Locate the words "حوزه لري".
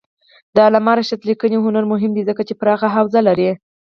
2.95-3.49